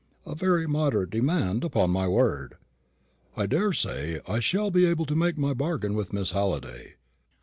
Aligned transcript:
"A 0.25 0.33
very 0.33 0.65
moderate 0.65 1.11
demand, 1.11 1.63
upon 1.63 1.91
my 1.91 2.07
word!" 2.07 2.55
"I 3.37 3.45
daresay 3.45 4.19
I 4.27 4.39
shall 4.39 4.71
be 4.71 4.87
able 4.87 5.05
to 5.05 5.15
make 5.15 5.37
my 5.37 5.53
bargain 5.53 5.93
with 5.93 6.11
Miss 6.11 6.31
Halliday." 6.31 6.95